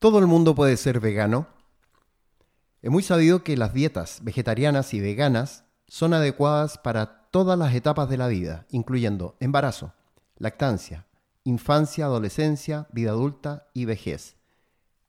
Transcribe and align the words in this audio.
¿Todo 0.00 0.20
el 0.20 0.28
mundo 0.28 0.54
puede 0.54 0.76
ser 0.76 1.00
vegano? 1.00 1.48
Es 2.82 2.90
muy 2.92 3.02
sabido 3.02 3.42
que 3.42 3.56
las 3.56 3.74
dietas 3.74 4.20
vegetarianas 4.22 4.94
y 4.94 5.00
veganas 5.00 5.64
son 5.88 6.14
adecuadas 6.14 6.78
para 6.78 7.28
todas 7.32 7.58
las 7.58 7.74
etapas 7.74 8.08
de 8.08 8.16
la 8.16 8.28
vida, 8.28 8.64
incluyendo 8.70 9.36
embarazo, 9.40 9.94
lactancia, 10.36 11.08
infancia, 11.42 12.04
adolescencia, 12.04 12.86
vida 12.92 13.10
adulta 13.10 13.66
y 13.74 13.86
vejez, 13.86 14.36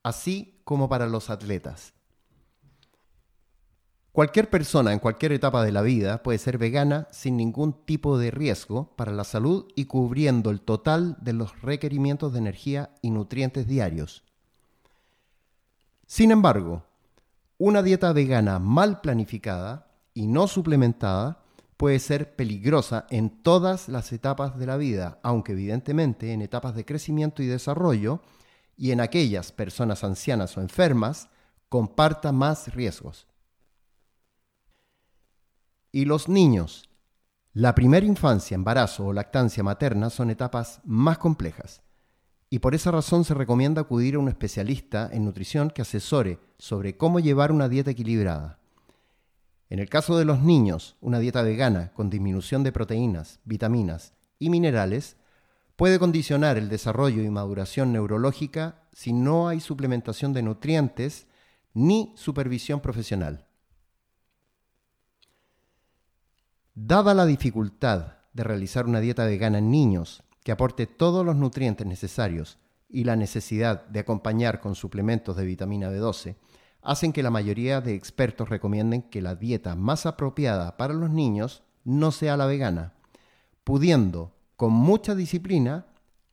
así 0.02 0.60
como 0.64 0.90
para 0.90 1.06
los 1.06 1.30
atletas. 1.30 1.94
Cualquier 4.12 4.50
persona 4.50 4.92
en 4.92 4.98
cualquier 4.98 5.34
etapa 5.34 5.64
de 5.64 5.72
la 5.72 5.84
vida 5.84 6.24
puede 6.24 6.40
ser 6.40 6.58
vegana 6.58 7.08
sin 7.12 7.38
ningún 7.38 7.86
tipo 7.86 8.18
de 8.18 8.32
riesgo 8.32 8.96
para 8.96 9.12
la 9.12 9.24
salud 9.24 9.68
y 9.76 9.86
cubriendo 9.86 10.50
el 10.50 10.62
total 10.62 11.16
de 11.22 11.34
los 11.34 11.62
requerimientos 11.62 12.34
de 12.34 12.40
energía 12.40 12.90
y 13.04 13.12
nutrientes 13.12 13.68
diarios. 13.68 14.24
Sin 16.10 16.32
embargo, 16.32 16.82
una 17.60 17.84
dieta 17.84 18.12
vegana 18.14 18.58
mal 18.58 19.00
planificada 19.00 19.92
y 20.16 20.26
no 20.26 20.48
suplementada 20.48 21.44
puede 21.78 22.00
ser 22.00 22.36
peligrosa 22.36 23.06
en 23.12 23.44
todas 23.44 23.88
las 23.90 24.12
etapas 24.12 24.58
de 24.58 24.66
la 24.66 24.76
vida, 24.76 25.20
aunque 25.22 25.52
evidentemente 25.52 26.34
en 26.34 26.42
etapas 26.42 26.74
de 26.74 26.84
crecimiento 26.84 27.44
y 27.44 27.46
desarrollo 27.46 28.24
y 28.76 28.90
en 28.90 29.02
aquellas 29.02 29.52
personas 29.52 30.04
ancianas 30.04 30.58
o 30.58 30.62
enfermas 30.62 31.30
comparta 31.70 32.32
más 32.32 32.74
riesgos. 32.74 33.28
Y 35.92 36.06
los 36.06 36.28
niños. 36.28 36.90
La 37.54 37.76
primera 37.76 38.08
infancia, 38.08 38.56
embarazo 38.56 39.06
o 39.06 39.14
lactancia 39.14 39.62
materna 39.62 40.10
son 40.10 40.32
etapas 40.32 40.82
más 40.84 41.20
complejas 41.20 41.84
y 42.50 42.60
por 42.60 42.74
esa 42.74 42.92
razón 42.92 43.26
se 43.26 43.34
recomienda 43.34 43.82
acudir 43.82 44.16
a 44.16 44.20
un 44.20 44.28
especialista 44.28 45.10
en 45.12 45.26
nutrición 45.26 45.70
que 45.70 45.84
asesore 45.84 46.40
sobre 46.58 46.98
cómo 46.98 47.20
llevar 47.20 47.52
una 47.52 47.70
dieta 47.70 47.92
equilibrada. 47.92 48.60
En 49.70 49.78
el 49.78 49.88
caso 49.88 50.18
de 50.18 50.26
los 50.26 50.42
niños, 50.42 50.96
una 51.00 51.20
dieta 51.20 51.44
vegana 51.44 51.92
con 51.94 52.10
disminución 52.10 52.64
de 52.64 52.72
proteínas, 52.72 53.40
vitaminas 53.44 54.14
y 54.40 54.50
minerales 54.50 55.16
puede 55.76 56.00
condicionar 56.00 56.58
el 56.58 56.70
desarrollo 56.70 57.22
y 57.22 57.30
maduración 57.30 57.94
neurológica 57.94 58.84
si 58.94 59.14
no 59.14 59.48
hay 59.48 59.60
suplementación 59.60 60.34
de 60.34 60.42
nutrientes 60.42 61.28
ni 61.74 62.14
supervisión 62.18 62.80
profesional. 62.80 63.46
Dada 66.74 67.14
la 67.14 67.26
dificultad 67.26 68.14
de 68.34 68.44
realizar 68.44 68.88
una 68.88 69.02
dieta 69.02 69.26
vegana 69.26 69.60
en 69.60 69.70
niños 69.70 70.24
que 70.44 70.52
aporte 70.52 70.88
todos 70.88 71.26
los 71.26 71.36
nutrientes 71.36 71.86
necesarios 71.86 72.58
y 72.88 73.04
la 73.04 73.16
necesidad 73.16 73.86
de 73.88 74.00
acompañar 74.00 74.60
con 74.60 74.76
suplementos 74.76 75.36
de 75.36 75.46
vitamina 75.46 75.92
B12 75.92 76.36
hacen 76.82 77.14
que 77.14 77.24
la 77.24 77.30
mayoría 77.30 77.82
de 77.82 77.94
expertos 77.94 78.50
recomienden 78.50 79.04
que 79.04 79.22
la 79.22 79.36
dieta 79.36 79.76
más 79.76 80.06
apropiada 80.06 80.78
para 80.78 80.94
los 80.94 81.10
niños 81.10 81.64
no 81.84 82.12
sea 82.12 82.38
la 82.38 82.46
vegana, 82.46 82.94
pudiendo, 83.64 84.36
con 84.56 84.74
mucha 84.74 85.16
disciplina, 85.16 85.86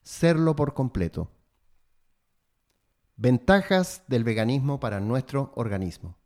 serlo 0.03 0.57
por 0.57 0.75
completo. 0.75 1.31
Ventajas 3.17 4.03
del 4.09 4.25
veganismo 4.25 4.79
para 4.79 5.01
nuestro 5.01 5.53
organismo. 5.57 6.17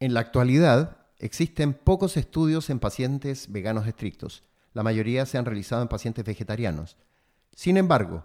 En 0.00 0.14
la 0.14 0.20
actualidad 0.20 0.98
existen 1.18 1.74
pocos 1.74 2.16
estudios 2.16 2.70
en 2.70 2.80
pacientes 2.80 3.50
veganos 3.50 3.86
estrictos, 3.86 4.42
la 4.72 4.82
mayoría 4.82 5.26
se 5.26 5.38
han 5.38 5.44
realizado 5.44 5.82
en 5.82 5.88
pacientes 5.88 6.24
vegetarianos. 6.24 6.96
Sin 7.54 7.76
embargo, 7.76 8.24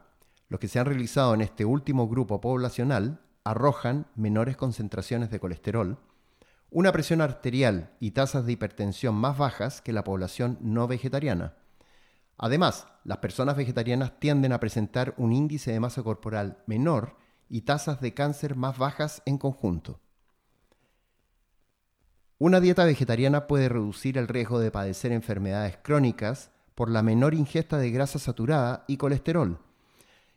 los 0.49 0.59
que 0.59 0.67
se 0.67 0.79
han 0.79 0.85
realizado 0.85 1.33
en 1.33 1.41
este 1.41 1.65
último 1.65 2.07
grupo 2.07 2.39
poblacional 2.39 3.21
arrojan 3.43 4.07
menores 4.15 4.57
concentraciones 4.57 5.29
de 5.29 5.39
colesterol, 5.39 5.99
una 6.69 6.91
presión 6.91 7.21
arterial 7.21 7.91
y 7.99 8.11
tasas 8.11 8.45
de 8.45 8.53
hipertensión 8.53 9.15
más 9.15 9.37
bajas 9.37 9.81
que 9.81 9.93
la 9.93 10.03
población 10.03 10.57
no 10.61 10.87
vegetariana. 10.87 11.55
Además, 12.37 12.87
las 13.03 13.17
personas 13.17 13.55
vegetarianas 13.55 14.19
tienden 14.19 14.53
a 14.53 14.59
presentar 14.59 15.13
un 15.17 15.33
índice 15.33 15.71
de 15.71 15.79
masa 15.79 16.03
corporal 16.03 16.61
menor 16.67 17.15
y 17.49 17.61
tasas 17.61 18.01
de 18.01 18.13
cáncer 18.13 18.55
más 18.55 18.77
bajas 18.77 19.21
en 19.25 19.37
conjunto. 19.37 19.99
Una 22.39 22.59
dieta 22.59 22.85
vegetariana 22.85 23.47
puede 23.47 23.67
reducir 23.67 24.15
el 24.19 24.27
riesgo 24.27 24.59
de 24.59 24.69
padecer 24.69 25.11
enfermedades 25.11 25.79
crónicas 25.81 26.51
por 26.75 26.91
la 26.91 27.01
menor 27.01 27.33
ingesta 27.33 27.79
de 27.79 27.89
grasa 27.89 28.19
saturada 28.19 28.85
y 28.87 28.97
colesterol, 28.97 29.57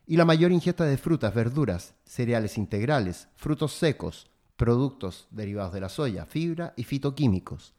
y 0.06 0.16
la 0.16 0.24
mayor 0.24 0.50
ingesta 0.50 0.86
de 0.86 0.96
frutas, 0.96 1.34
verduras, 1.34 1.92
cereales 2.06 2.56
integrales, 2.56 3.28
frutos 3.36 3.74
secos, 3.74 4.30
productos 4.56 5.28
derivados 5.30 5.74
de 5.74 5.80
la 5.82 5.90
soya, 5.90 6.24
fibra 6.24 6.72
y 6.74 6.84
fitoquímicos. 6.84 7.74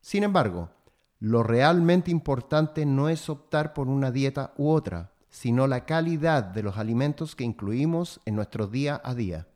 Sin 0.00 0.22
embargo, 0.22 0.70
lo 1.18 1.42
realmente 1.42 2.12
importante 2.12 2.86
no 2.86 3.08
es 3.08 3.28
optar 3.28 3.74
por 3.74 3.88
una 3.88 4.12
dieta 4.12 4.52
u 4.56 4.70
otra, 4.70 5.10
sino 5.30 5.66
la 5.66 5.84
calidad 5.84 6.44
de 6.44 6.62
los 6.62 6.76
alimentos 6.76 7.34
que 7.34 7.42
incluimos 7.42 8.20
en 8.24 8.36
nuestro 8.36 8.68
día 8.68 9.00
a 9.02 9.16
día. 9.16 9.48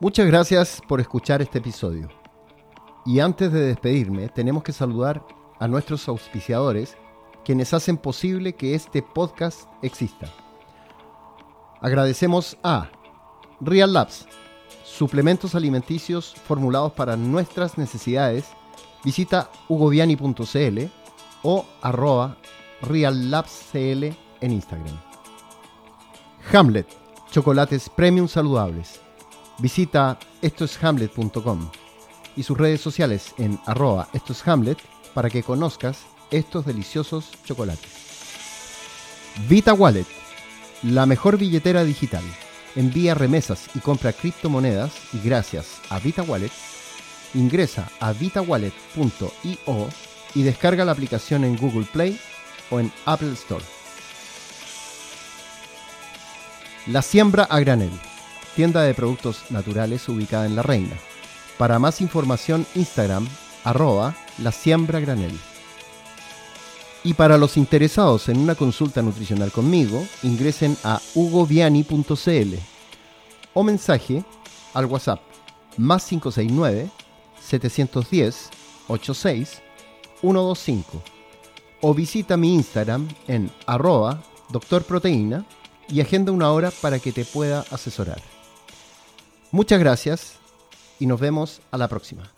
Muchas 0.00 0.28
gracias 0.28 0.80
por 0.86 1.00
escuchar 1.00 1.42
este 1.42 1.58
episodio. 1.58 2.08
Y 3.04 3.18
antes 3.18 3.52
de 3.52 3.66
despedirme, 3.66 4.28
tenemos 4.28 4.62
que 4.62 4.72
saludar 4.72 5.26
a 5.58 5.66
nuestros 5.66 6.06
auspiciadores, 6.06 6.96
quienes 7.44 7.74
hacen 7.74 7.96
posible 7.96 8.52
que 8.52 8.76
este 8.76 9.02
podcast 9.02 9.62
exista. 9.82 10.28
Agradecemos 11.80 12.56
a 12.62 12.88
Real 13.60 13.92
Labs, 13.92 14.28
suplementos 14.84 15.56
alimenticios 15.56 16.32
formulados 16.46 16.92
para 16.92 17.16
nuestras 17.16 17.76
necesidades. 17.76 18.44
Visita 19.04 19.50
hugoviani.cl 19.68 20.78
o 21.42 21.66
arroba 21.82 22.36
reallabscl 22.82 24.14
en 24.40 24.52
Instagram. 24.52 25.00
Hamlet, 26.52 26.86
chocolates 27.32 27.88
premium 27.88 28.28
saludables 28.28 29.07
Visita 29.58 30.18
estoeshamlet.com 30.40 31.70
y 32.36 32.44
sus 32.44 32.56
redes 32.56 32.80
sociales 32.80 33.34
en 33.38 33.58
arroba 33.66 34.08
estoeshamlet 34.12 34.78
para 35.14 35.28
que 35.28 35.42
conozcas 35.42 35.98
estos 36.30 36.64
deliciosos 36.64 37.30
chocolates. 37.44 37.90
Vita 39.48 39.74
Wallet, 39.74 40.06
la 40.84 41.06
mejor 41.06 41.38
billetera 41.38 41.82
digital. 41.82 42.22
Envía 42.76 43.14
remesas 43.14 43.68
y 43.74 43.80
compra 43.80 44.12
criptomonedas 44.12 44.92
y 45.12 45.20
gracias 45.26 45.80
a 45.90 45.98
Vita 45.98 46.22
Wallet, 46.22 46.52
ingresa 47.34 47.90
a 47.98 48.12
vitawallet.io 48.12 49.88
y 50.34 50.42
descarga 50.42 50.84
la 50.84 50.92
aplicación 50.92 51.42
en 51.42 51.56
Google 51.56 51.86
Play 51.92 52.20
o 52.70 52.78
en 52.78 52.92
Apple 53.06 53.32
Store. 53.32 53.64
La 56.86 57.02
siembra 57.02 57.44
a 57.44 57.58
granel 57.58 57.90
tienda 58.58 58.82
de 58.82 58.92
productos 58.92 59.44
naturales 59.50 60.08
ubicada 60.08 60.44
en 60.44 60.56
La 60.56 60.62
Reina. 60.62 60.96
Para 61.58 61.78
más 61.78 62.00
información, 62.00 62.66
Instagram, 62.74 63.24
arroba 63.62 64.16
la 64.42 64.50
siembra 64.50 64.98
granel. 64.98 65.30
Y 67.04 67.14
para 67.14 67.38
los 67.38 67.56
interesados 67.56 68.28
en 68.28 68.36
una 68.36 68.56
consulta 68.56 69.00
nutricional 69.00 69.52
conmigo, 69.52 70.04
ingresen 70.24 70.76
a 70.82 71.00
hugoviani.cl 71.14 72.54
o 73.54 73.62
mensaje 73.62 74.24
al 74.74 74.86
WhatsApp 74.86 75.20
más 75.76 76.04
569 76.06 76.90
710 77.40 78.50
86 78.88 79.62
125 80.20 81.00
o 81.82 81.94
visita 81.94 82.36
mi 82.36 82.54
Instagram 82.54 83.06
en 83.28 83.52
arroba 83.66 84.20
doctorproteína 84.48 85.46
y 85.88 86.00
agenda 86.00 86.32
una 86.32 86.50
hora 86.50 86.72
para 86.82 86.98
que 86.98 87.12
te 87.12 87.24
pueda 87.24 87.64
asesorar. 87.70 88.20
Muchas 89.50 89.80
gracias 89.80 90.34
y 90.98 91.06
nos 91.06 91.20
vemos 91.20 91.62
a 91.70 91.78
la 91.78 91.88
próxima. 91.88 92.30